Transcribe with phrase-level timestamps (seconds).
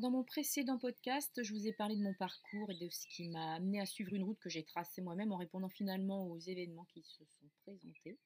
[0.00, 3.30] Dans mon précédent podcast, je vous ai parlé de mon parcours et de ce qui
[3.30, 6.84] m'a amené à suivre une route que j'ai tracée moi-même en répondant finalement aux événements
[6.92, 8.18] qui se sont présentés.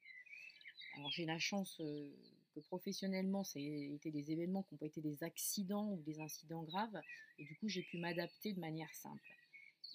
[0.97, 2.11] Alors j'ai la chance euh,
[2.57, 6.19] que professionnellement, ça ait été des événements qui n'ont pas été des accidents ou des
[6.19, 7.01] incidents graves,
[7.39, 9.37] et du coup j'ai pu m'adapter de manière simple.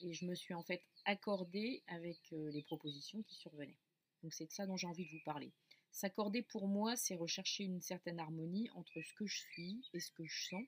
[0.02, 3.77] Et je me suis en fait accordée avec euh, les propositions qui survenaient.
[4.23, 5.52] Donc c'est de ça dont j'ai envie de vous parler.
[5.91, 10.11] S'accorder pour moi, c'est rechercher une certaine harmonie entre ce que je suis et ce
[10.11, 10.63] que je sens,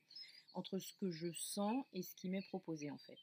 [0.58, 3.18] entre ce que je sens et ce qui m'est proposé en fait.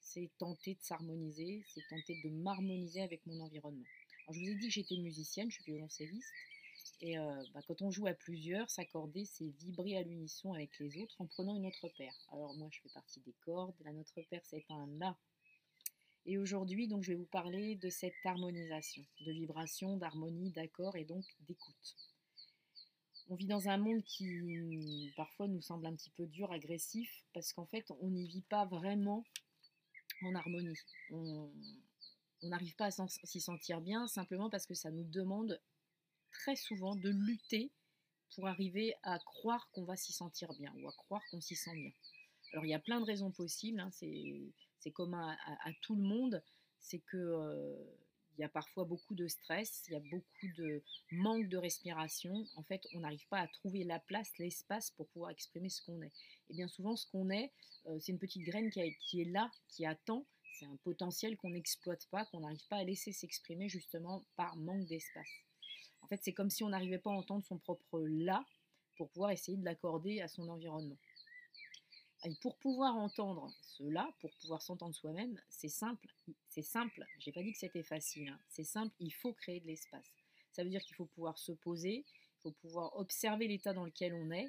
[0.00, 3.86] C'est tenter de s'harmoniser, c'est tenter de m'harmoniser avec mon environnement.
[4.26, 6.32] Alors, je vous ai dit que j'étais musicienne, je suis violoncelliste.
[7.02, 10.96] Et euh, bah, quand on joue à plusieurs, s'accorder, c'est vibrer à l'unisson avec les
[10.98, 12.14] autres en prenant une autre paire.
[12.32, 13.74] Alors moi, je fais partie des cordes.
[13.84, 15.16] La notre paire, c'est un La.
[16.24, 21.04] Et aujourd'hui, donc, je vais vous parler de cette harmonisation, de vibration, d'harmonie, d'accord et
[21.04, 21.96] donc d'écoute.
[23.30, 27.52] On vit dans un monde qui parfois nous semble un petit peu dur, agressif, parce
[27.52, 29.24] qu'en fait, on n'y vit pas vraiment
[30.24, 30.76] en harmonie.
[31.12, 31.48] On
[32.42, 35.60] n'arrive pas à s'y sentir bien simplement parce que ça nous demande
[36.32, 37.70] très souvent de lutter
[38.34, 41.74] pour arriver à croire qu'on va s'y sentir bien ou à croire qu'on s'y sent
[41.74, 41.92] bien.
[42.52, 46.42] Alors il y a plein de raisons possibles, hein, c'est commun à, tout le monde,
[46.80, 47.76] c'est que euh,
[48.40, 52.46] il y a parfois beaucoup de stress, il y a beaucoup de manque de respiration.
[52.56, 56.00] En fait, on n'arrive pas à trouver la place, l'espace pour pouvoir exprimer ce qu'on
[56.00, 56.12] est.
[56.48, 57.52] Et bien souvent, ce qu'on est,
[57.86, 60.24] euh, c'est une petite graine qui, qui, est là, qui attend.
[60.58, 64.86] C'est un potentiel qu'on n'exploite pas, qu'on n'arrive pas à laisser s'exprimer justement par manque
[64.86, 65.28] d'espace.
[66.00, 68.42] En fait, c'est comme si on n'arrivait pas à entendre son propre là
[68.96, 70.96] pour pouvoir essayer de l'accorder à son environnement.
[72.40, 76.08] Pour pouvoir entendre cela, pour pouvoir s'entendre soi-même, c'est simple.
[76.48, 77.04] C'est simple.
[77.18, 78.28] J'ai pas dit que c'était facile.
[78.28, 78.38] Hein.
[78.48, 78.94] C'est simple.
[79.00, 80.14] Il faut créer de l'espace.
[80.52, 84.14] Ça veut dire qu'il faut pouvoir se poser, il faut pouvoir observer l'état dans lequel
[84.14, 84.48] on est,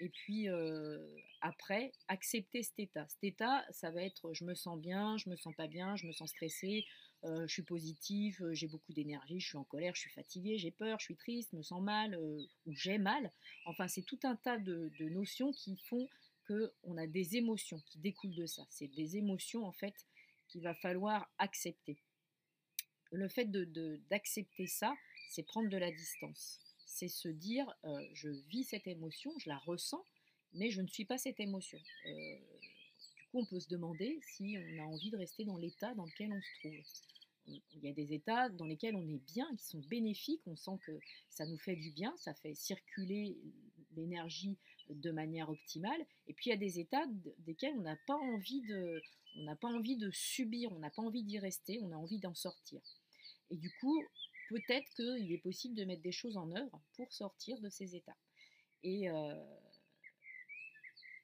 [0.00, 0.98] et puis euh,
[1.40, 3.06] après accepter cet état.
[3.08, 6.06] Cet état, ça va être je me sens bien, je me sens pas bien, je
[6.06, 6.86] me sens stressé,
[7.24, 10.56] euh, je suis positive, euh, j'ai beaucoup d'énergie, je suis en colère, je suis fatiguée,
[10.56, 13.32] j'ai peur, je suis triste, me sens mal ou j'ai mal.
[13.66, 16.08] Enfin, c'est tout un tas de, notions qui font
[16.50, 18.66] qu'on a des émotions qui découlent de ça.
[18.70, 19.94] C'est des émotions en fait
[20.48, 21.98] qu'il va falloir accepter.
[23.12, 23.50] Le fait
[24.08, 24.94] d'accepter de, ça,
[25.30, 26.60] c'est prendre de la distance
[26.90, 30.04] c'est se dire euh, je vis cette émotion, je la ressens,
[30.52, 31.78] mais je ne suis pas cette émotion.
[32.06, 32.36] Euh,
[33.16, 36.04] du coup, on peut se demander si on a envie de rester dans l'état dans
[36.04, 36.84] lequel on se trouve.
[37.46, 40.78] Il y a des états dans lesquels on est bien, qui sont bénéfiques, on sent
[40.84, 40.92] que
[41.30, 43.38] ça nous fait du bien, ça fait circuler
[43.96, 44.58] l'énergie
[44.90, 46.00] de manière optimale.
[46.26, 47.04] Et puis il y a des états
[47.38, 49.02] desquels on n'a pas envie de,
[49.36, 52.18] on n'a pas envie de subir, on n'a pas envie d'y rester, on a envie
[52.18, 52.80] d'en sortir.
[53.50, 54.02] Et du coup,
[54.48, 58.16] peut-être qu'il est possible de mettre des choses en œuvre pour sortir de ces états.
[58.82, 59.34] Et euh,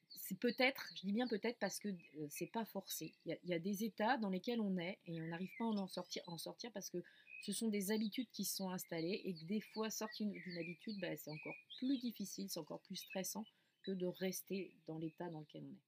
[0.09, 3.15] c'est peut-être, je dis bien peut-être parce que euh, c'est pas forcé.
[3.25, 5.87] Il y, a des états dans lesquels on est et on n'arrive pas à en
[5.87, 6.99] sortir, en sortir parce que
[7.43, 10.99] ce sont des habitudes qui se sont installées et que des fois sortir d'une habitude,
[11.01, 13.45] bah, c'est encore plus difficile, c'est encore plus stressant
[13.83, 15.87] que de rester dans l'état dans lequel on est.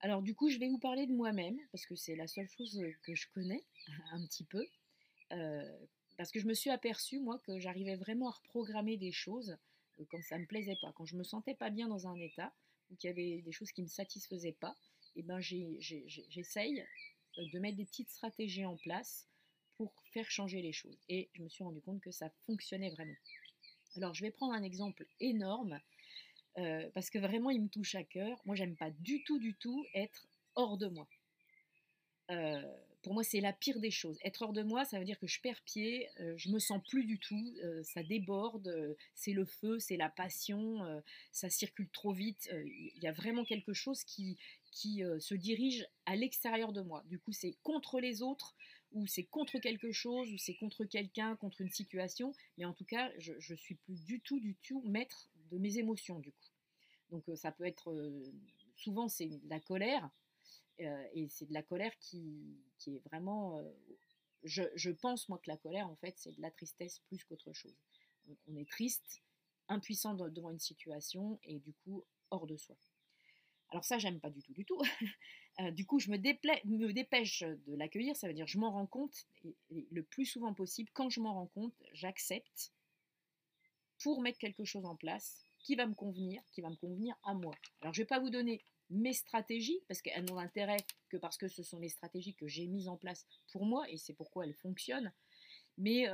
[0.00, 2.80] Alors du coup, je vais vous parler de moi-même parce que c'est la seule chose
[3.02, 3.64] que je connais
[4.12, 4.66] un petit peu.
[5.32, 5.78] Euh,
[6.16, 9.56] parce que je me suis aperçue, moi, que j'arrivais vraiment à reprogrammer des choses
[10.00, 12.16] euh, quand ça ne me plaisait pas, quand je me sentais pas bien dans un
[12.16, 12.52] état,
[12.90, 14.76] ou qu'il y avait des choses qui ne me satisfaisaient pas,
[15.14, 16.80] et eh ben j'essaye
[17.38, 19.28] euh, de mettre des petites stratégies en place
[20.12, 20.98] faire changer les choses.
[21.08, 23.14] Et je me suis rendu compte que ça fonctionnait vraiment.
[23.96, 25.80] Alors je vais prendre un exemple énorme,
[26.58, 28.40] euh, parce que vraiment il me touche à cœur.
[28.44, 31.08] Moi j'aime pas du tout, du tout être hors de moi.
[32.30, 32.62] Euh,
[33.02, 34.16] pour moi, c'est la pire des choses.
[34.22, 36.80] Être hors de moi, ça veut dire que je perds pied, euh, je me sens
[36.88, 40.78] plus du tout, ça déborde, c'est le feu, c'est la passion,
[41.32, 42.48] ça circule trop vite.
[42.64, 44.38] Il y a vraiment quelque chose qui,
[44.70, 47.02] qui se dirige à l'extérieur de moi.
[47.06, 48.54] Du coup, c'est contre les autres,
[48.92, 52.34] ou c'est contre quelque chose, ou c'est contre quelqu'un, contre une situation.
[52.58, 55.78] Mais en tout cas, je, je suis plus du tout, du tout maître de mes
[55.78, 56.50] émotions, du coup.
[57.10, 57.94] Donc, ça peut être,
[58.76, 60.10] souvent, c'est la colère
[60.80, 63.58] euh, et c'est de la colère qui, est vraiment...
[63.58, 63.70] Euh,
[64.44, 67.76] je, pense, moi, que la colère, en fait, c'est de la tristesse plus qu'autre chose.
[68.48, 69.22] On est triste,
[69.68, 72.76] impuissant devant une situation et du coup hors de soi.
[73.72, 74.80] Alors ça, j'aime pas du tout, du tout.
[75.60, 79.26] Euh, du coup, je me, dépêche de l'accueillir, ça veut dire je m'en rends compte,
[79.70, 82.72] le plus souvent possible, quand je m'en rends compte, j'accepte
[84.02, 87.34] pour mettre quelque chose en place qui va me convenir, qui va me convenir à
[87.34, 87.54] moi.
[87.82, 90.78] Alors je ne vais pas vous donner mes stratégies, parce qu'elles n'ont d'intérêt
[91.10, 93.98] que parce que ce sont les stratégies que j'ai mises en place pour moi, et
[93.98, 95.12] c'est pourquoi elles fonctionnent.
[95.76, 96.06] Mais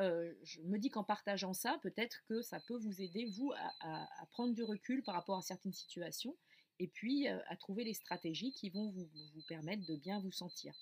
[0.43, 4.53] je me dis qu'en partageant ça, peut-être que ça peut vous aider, vous, à, prendre
[4.53, 6.37] du recul par rapport à certaines situations
[6.79, 10.75] et puis à trouver les stratégies qui vont vous, vous permettre de bien vous sentir.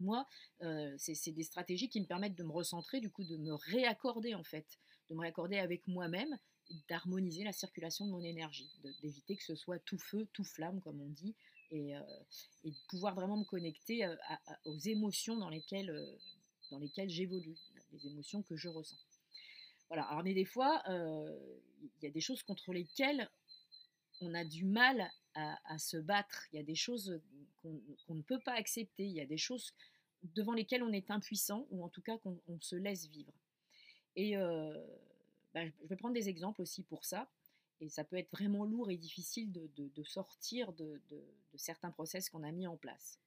[0.00, 0.26] Moi,
[0.96, 4.44] c'est des stratégies qui me permettent de me recentrer, du coup, de me réaccorder en
[4.44, 4.66] fait,
[5.10, 6.38] de me réaccorder avec moi-même,
[6.88, 8.70] d'harmoniser la circulation de mon énergie,
[9.02, 11.34] d'éviter que ce soit tout feu, tout flamme, comme on dit,
[11.70, 11.94] et,
[12.64, 14.08] de pouvoir vraiment me connecter
[14.64, 15.94] aux émotions dans lesquelles,
[16.70, 17.58] dans lesquelles j'évolue,
[17.92, 18.98] les émotions que je ressens.
[19.88, 23.28] Voilà, alors mais des fois, il y a des choses contre lesquelles
[24.20, 27.20] on a du mal à, se battre, il y a des choses
[27.62, 29.72] qu'on ne peut pas accepter, il y a des choses
[30.22, 33.32] devant lesquelles on est impuissant, ou en tout cas qu'on se laisse vivre.
[34.16, 34.36] Et
[35.54, 37.30] bah, je vais prendre des exemples aussi pour ça.
[37.80, 41.00] Et ça peut être vraiment lourd et difficile de, sortir de,
[41.56, 43.18] certains process qu'on a mis en place.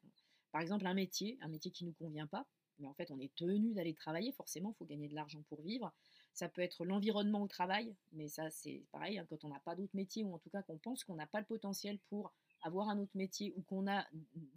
[0.52, 2.48] Par exemple, un métier, un métier qui ne nous convient pas,
[2.78, 5.64] mais en fait on est tenu d'aller travailler, forcément, il faut gagner de l'argent pour
[5.64, 5.92] vivre.
[6.34, 9.76] Ça peut être l'environnement au travail, mais ça c'est pareil, hein, quand on n'a pas
[9.76, 12.34] d'autre métier, ou en tout cas qu'on pense qu'on n'a pas le potentiel pour
[12.64, 14.08] avoir un autre métier, ou qu'on a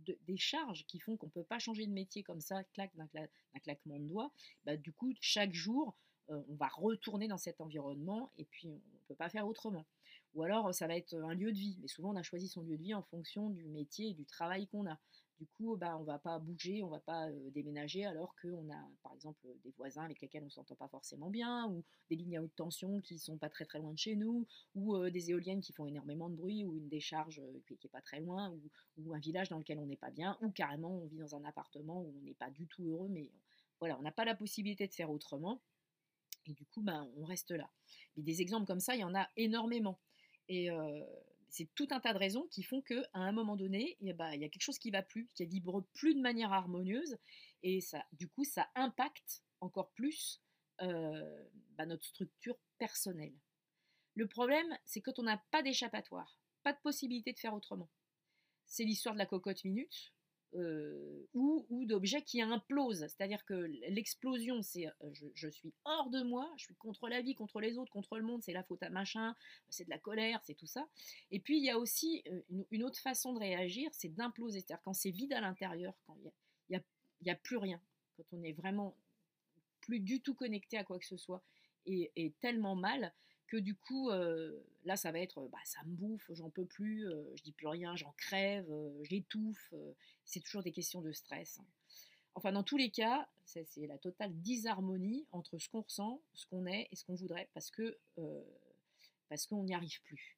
[0.06, 3.08] des charges qui font qu'on ne peut pas changer de métier comme ça, clac, d'un
[3.62, 4.32] claquement de doigts,
[4.64, 5.96] bah, du coup, chaque jour,
[6.28, 9.86] on va retourner dans cet environnement et puis on ne peut pas faire autrement.
[10.34, 12.62] Ou alors ça va être un lieu de vie, mais souvent on a choisi son
[12.62, 14.98] lieu de vie en fonction du métier et du travail qu'on a.
[15.38, 18.34] Du coup, bah, on ne va pas bouger, on ne va pas euh, déménager alors
[18.40, 21.84] qu'on a par exemple des voisins avec lesquels on ne s'entend pas forcément bien, ou
[22.08, 24.46] des lignes à haute tension qui ne sont pas très très loin de chez nous,
[24.74, 28.00] ou euh, des éoliennes qui font énormément de bruit, ou une décharge qui n'est pas
[28.00, 28.56] très loin,
[28.96, 31.44] ou, un village dans lequel on n'est pas bien, ou carrément on vit dans un
[31.44, 33.30] appartement où on n'est pas du tout heureux, mais
[33.78, 35.60] voilà, on n'a pas la possibilité de faire autrement.
[36.46, 37.70] Et du coup, ben, on reste là.
[38.16, 40.00] Mais des exemples comme ça, il y en a énormément.
[40.48, 40.68] Et
[41.48, 44.40] c'est tout un tas de raisons qui font qu'à un moment donné, eh ben, il
[44.40, 47.16] y a quelque chose qui va plus, qui vibre plus de manière harmonieuse.
[47.62, 50.40] Et ça, du coup, ça impacte encore plus
[50.78, 53.34] ben, notre structure personnelle.
[54.14, 57.90] Le problème, c'est quand on n'a pas d'échappatoire, pas de possibilité de faire autrement.
[58.66, 60.12] C'est l'histoire de la cocotte minute.
[60.54, 63.06] Euh, ou, d'objets qui implosent.
[63.06, 67.34] C'est-à-dire que l'explosion, c'est euh, je, suis hors de moi, je suis contre la vie,
[67.34, 69.36] contre les autres, contre le monde, c'est la faute à machin,
[69.68, 70.88] c'est de la colère, c'est tout ça.
[71.30, 74.60] Et puis il y a aussi euh, une, autre façon de réagir, c'est d'imploser.
[74.60, 76.32] C'est-à-dire quand c'est vide à l'intérieur, quand il
[76.70, 76.82] n'y a,
[77.22, 77.80] y a, plus rien,
[78.16, 78.96] quand on est vraiment
[79.82, 81.42] plus du tout connecté à quoi que ce soit
[81.88, 83.14] et tellement mal
[83.46, 84.10] que du coup,
[84.84, 87.96] là, ça va être, bah, ça me bouffe, j'en peux plus, je dis plus rien,
[87.96, 88.70] j'en crève,
[89.02, 89.72] j'étouffe.
[90.24, 91.58] c'est toujours des questions de stress.
[91.60, 91.66] Hein.
[92.34, 96.66] Enfin, dans tous les cas, c'est la totale disharmonie entre ce qu'on ressent, ce qu'on
[96.66, 97.98] est et ce qu'on voudrait, parce que
[99.28, 100.36] parce qu'on n'y arrive plus.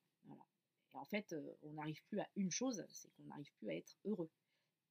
[0.95, 4.31] En fait, on n'arrive plus à une chose, c'est qu'on n'arrive plus à être heureux.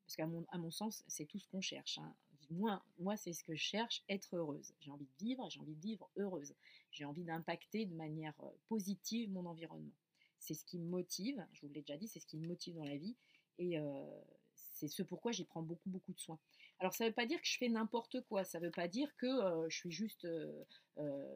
[0.05, 1.97] Parce qu'à mon, à mon sens, c'est tout ce qu'on cherche.
[1.97, 2.15] Hein.
[2.49, 4.73] Moi, moi c'est ce que je cherche, être heureuse.
[4.79, 6.55] J'ai envie de vivre, j'ai envie de vivre heureuse.
[6.91, 9.95] J'ai envie d'impacter de manière euh, positive mon environnement.
[10.39, 12.75] C'est ce qui me motive, je vous l'ai déjà dit, c'est ce qui me motive
[12.75, 13.15] dans la vie.
[13.59, 14.05] Et euh,
[14.53, 16.39] c'est ce pourquoi j'y prends beaucoup, beaucoup de soin.
[16.79, 18.87] Alors ça ne veut pas dire que je fais n'importe quoi, ça ne veut pas
[18.87, 20.27] dire que euh, je suis juste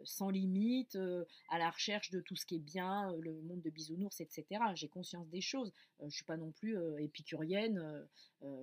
[0.03, 0.97] sans limite,
[1.49, 4.45] à la recherche de tout ce qui est bien, le monde de bisounours, etc.
[4.75, 5.71] J'ai conscience des choses.
[5.99, 8.07] je ne suis pas non plus épicurienne,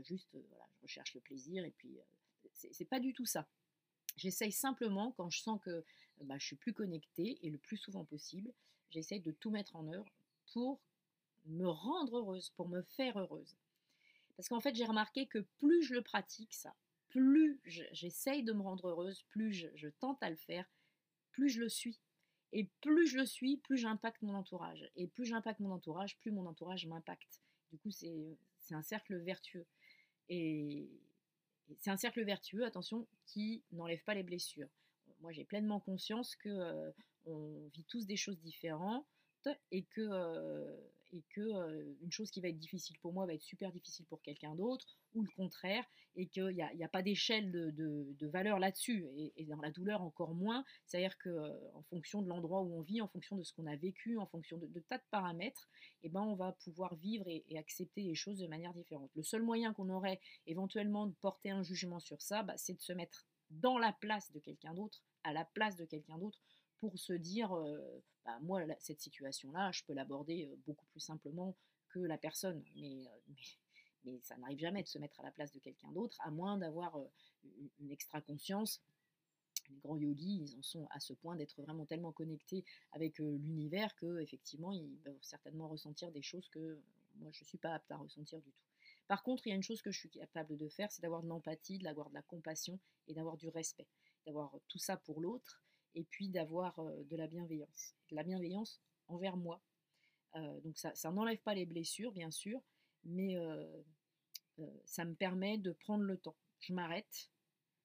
[0.03, 1.99] juste voilà, je recherche le plaisir et puis
[2.53, 3.47] c'est pas du tout ça.
[4.17, 5.85] J'essaye simplement, quand je sens que
[6.25, 8.53] bah, je suis plus connectée, et le plus souvent possible,
[8.91, 10.13] j'essaye de tout mettre en œuvre
[10.53, 10.81] pour
[11.47, 13.57] me rendre heureuse, pour me faire heureuse.
[14.37, 16.75] Parce qu'en fait, j'ai remarqué que plus je le pratique, ça,
[17.09, 20.71] plus j'essaye de me rendre heureuse, plus je, tente à le faire,
[21.33, 21.99] plus je le suis.
[22.53, 24.91] Et plus je le suis, plus j'impacte mon entourage.
[24.97, 27.43] Et plus j'impacte mon entourage, plus mon entourage m'impacte.
[27.71, 28.39] Du coup, c'est
[28.71, 29.67] un cercle vertueux.
[30.29, 30.89] Et,
[31.81, 34.71] c'est un cercle vertueux, attention, qui n'enlève pas les blessures.
[35.21, 36.91] Moi, j'ai pleinement conscience que euh,
[37.27, 39.07] on vit tous des choses différentes
[39.71, 40.77] et que, euh,
[41.13, 44.07] et que euh, une chose qui va être difficile pour moi va être super difficile
[44.07, 45.85] pour quelqu'un d'autre, ou le contraire,
[46.17, 49.07] et qu'il n'y a, a, pas d'échelle de, de, valeur là-dessus,
[49.37, 50.65] et, dans la douleur encore moins.
[50.85, 54.19] C'est-à-dire qu'en fonction de l'endroit où on vit, en fonction de ce qu'on a vécu,
[54.19, 55.69] en fonction de, tas de paramètres,
[56.03, 59.11] eh ben, on va pouvoir vivre et, accepter les choses de manière différente.
[59.15, 62.81] Le seul moyen qu'on aurait éventuellement de porter un jugement sur ça, bah, c'est de
[62.81, 66.41] se mettre dans la place de quelqu'un d'autre, à la place de quelqu'un d'autre,
[66.79, 67.51] pour se dire,
[68.25, 71.57] bah, moi, cette situation-là, je peux l'aborder beaucoup plus simplement
[71.89, 72.63] que la personne.
[72.77, 73.09] Mais,
[74.05, 76.57] mais, ça n'arrive jamais de se mettre à la place de quelqu'un d'autre, à moins
[76.57, 76.97] d'avoir
[77.81, 78.81] une extra conscience.
[79.69, 83.95] Les grands yogis, ils en sont à ce point d'être vraiment tellement connectés avec l'univers
[83.97, 86.81] que effectivement, ils peuvent certainement ressentir des choses que
[87.17, 88.68] moi, je ne suis pas apte à ressentir du tout.
[89.09, 91.23] Par contre, il y a une chose que je suis capable de faire, c'est d'avoir
[91.23, 93.89] de l'empathie, d'avoir de la compassion et d'avoir du respect.
[94.27, 95.63] d'avoir tout ça pour l'autre,
[95.95, 97.95] et puis d'avoir de la bienveillance.
[98.11, 99.61] De la bienveillance envers moi.
[100.35, 102.61] donc ça, ça n'enlève pas les blessures, bien sûr,
[103.05, 103.37] mais
[104.85, 106.37] ça me permet de prendre le temps.
[106.61, 107.31] Je m'arrête,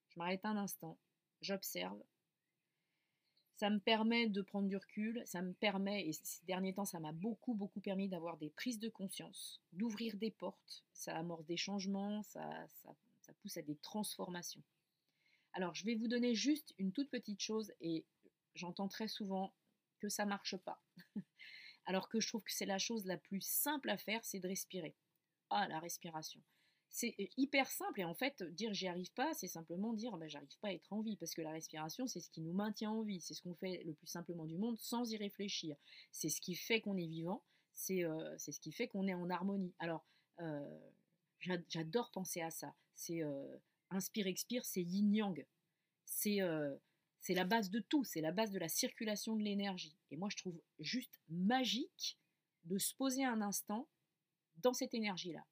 [0.10, 1.00] je m'arrête un instant,
[1.42, 2.02] j'observe.
[3.56, 7.00] Ça me permet de prendre du recul, ça me permet, et ces derniers temps, ça
[7.00, 11.58] m'a beaucoup, beaucoup permis d'avoir des prises de conscience, d'ouvrir des portes, ça amorce des
[11.58, 14.64] changements, ça, ça, pousse à des transformations.
[15.54, 18.06] Alors, je vais vous donner juste une toute petite chose, et
[18.56, 19.54] j'entends très souvent
[20.00, 20.82] que ça marche pas.
[21.86, 24.48] Alors que je trouve que c'est la chose la plus simple à faire, c'est de
[24.48, 24.96] respirer.
[25.50, 26.42] Ah, la respiration
[26.94, 30.60] c'est hyper simple et en fait dire j'y arrive pas c'est simplement dire bah, j'arrive
[30.60, 33.02] pas à être en vie parce que la respiration c'est ce qui nous maintient en
[33.02, 35.76] vie c'est ce qu'on fait le plus simplement du monde sans y réfléchir.
[36.12, 39.28] C'est ce qui fait qu'on est vivant c'est euh, ce qui fait qu'on est en
[39.32, 39.74] harmonie.
[39.80, 40.06] Alors
[40.40, 40.80] euh,
[41.68, 42.76] j'adore penser à ça.
[42.94, 43.58] C'est euh,
[43.90, 45.48] inspire expire c'est yin yang.
[46.06, 46.42] C'est
[47.22, 49.98] c'est la base de tout c'est la base de la circulation de l'énergie.
[50.12, 52.20] Et moi je trouve juste magique
[52.66, 53.90] de se poser un instant
[54.58, 55.44] dans cette énergie là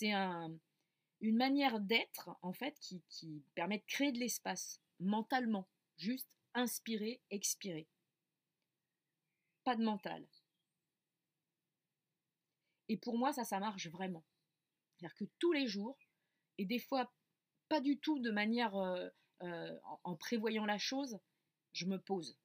[0.00, 2.78] c'est une manière d'être, en fait,
[3.08, 5.68] qui, permet de créer de l'espace mentalement.
[5.96, 7.86] Juste inspirer, expirer.
[9.64, 10.26] Pas de mental.
[12.88, 14.24] Et pour moi, ça, ça marche vraiment.
[14.96, 15.98] C'est-à-dire que tous les jours,
[16.58, 17.12] et des fois
[17.68, 19.08] pas du tout de manière euh,
[19.42, 21.18] euh, en, prévoyant la chose,
[21.72, 22.36] je me pose.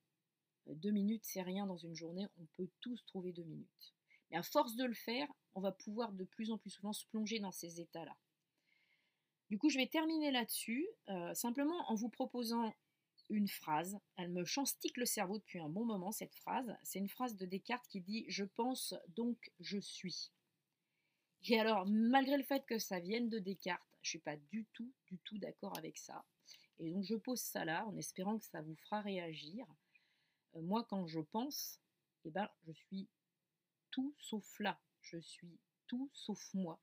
[0.68, 3.94] Deux minutes, c'est rien dans une journée, on peut tous trouver deux minutes.
[4.30, 7.06] Mais à force de le faire, on va pouvoir de plus en plus souvent se
[7.08, 8.16] plonger dans ces états-là.
[9.50, 12.74] Du coup, je vais terminer là-dessus, euh, simplement en vous proposant
[13.30, 13.98] une phrase.
[14.18, 16.76] Elle me chanstique le cerveau depuis un bon moment, cette phrase.
[16.84, 20.32] C'est une phrase de Descartes qui dit Je pense donc je suis.
[21.48, 24.66] Et alors, malgré le fait que ça vienne de Descartes, je ne suis pas du
[24.74, 26.26] tout, du tout d'accord avec ça.
[26.80, 29.66] Et donc, je pose ça là en espérant que ça vous fera réagir.
[30.56, 31.80] Euh, moi, quand je pense,
[32.26, 33.08] eh ben, je suis
[33.92, 36.80] tout sauf là je suis tout sauf moi.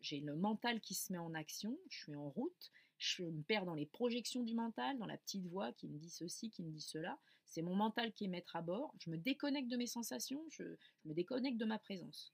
[0.00, 3.66] J'ai le mental qui se met en action, je suis en route, je me perds
[3.66, 6.70] dans les projections du mental, dans la petite voix qui me dit ceci, qui me
[6.70, 7.18] dit cela.
[7.46, 8.94] C'est mon mental qui est maître à bord.
[8.98, 10.64] Je me déconnecte de mes sensations, je,
[11.04, 12.32] me déconnecte de ma présence.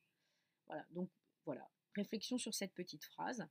[0.66, 1.10] Voilà, donc
[1.44, 3.46] voilà, réflexion sur cette petite phrase.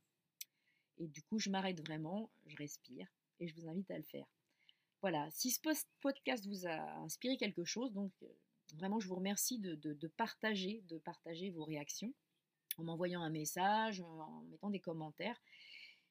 [0.98, 4.26] Et du coup, je m'arrête vraiment, je respire et je vous invite à le faire.
[5.02, 5.60] Voilà, si ce
[6.00, 8.28] podcast vous a inspiré quelque chose, donc euh,
[8.76, 12.12] vraiment, je vous remercie de, partager, de partager vos réactions
[12.78, 15.40] en m'envoyant un message, en mettant des commentaires.